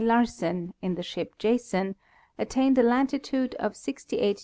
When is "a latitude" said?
2.79-3.53